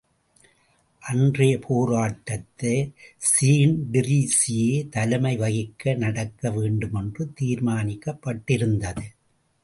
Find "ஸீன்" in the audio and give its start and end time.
3.31-3.75